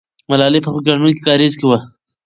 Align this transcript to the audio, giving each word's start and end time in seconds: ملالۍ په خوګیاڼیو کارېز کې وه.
ملالۍ 0.29 0.59
په 0.63 0.69
خوګیاڼیو 0.73 1.23
کارېز 1.27 1.53
کې 1.59 1.65
وه. 1.67 1.79